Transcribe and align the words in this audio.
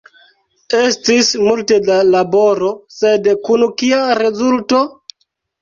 Estis 0.77 1.27
multe 1.47 1.77
da 1.89 1.99
laboro, 2.15 2.71
sed 2.97 3.29
kun 3.49 3.67
kia 3.83 4.01
rezulto? 4.23 4.85